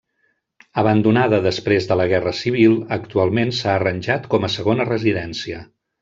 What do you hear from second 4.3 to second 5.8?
com a segona residència.